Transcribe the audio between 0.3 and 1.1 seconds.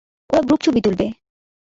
ওরা গ্রুপ ছবি তুলবে।